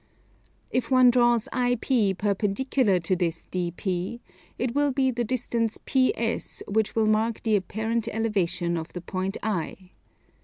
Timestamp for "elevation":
8.07-8.77